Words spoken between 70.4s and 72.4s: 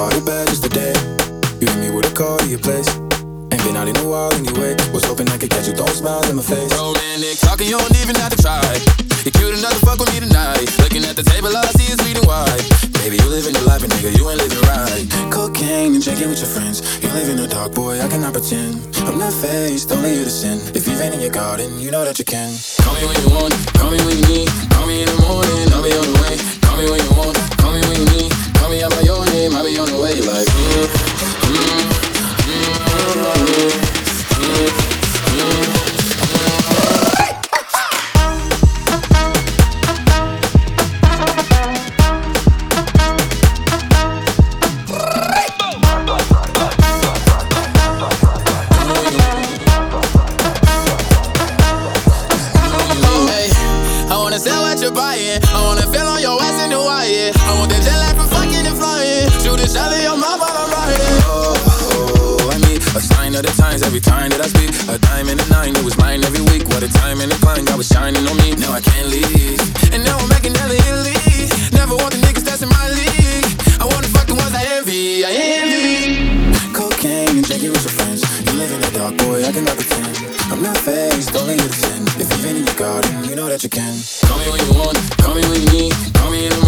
hella Italy. Never want the